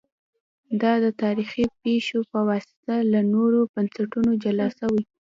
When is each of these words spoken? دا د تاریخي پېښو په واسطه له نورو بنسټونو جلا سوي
دا 0.81 0.93
د 1.03 1.05
تاریخي 1.21 1.65
پېښو 1.81 2.19
په 2.31 2.39
واسطه 2.49 2.93
له 3.11 3.19
نورو 3.33 3.59
بنسټونو 3.73 4.31
جلا 4.43 4.67
سوي 4.79 5.03